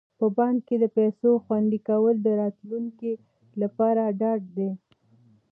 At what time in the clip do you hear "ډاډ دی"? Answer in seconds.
4.19-4.69